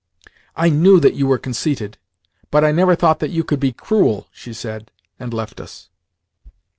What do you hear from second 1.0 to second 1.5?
you were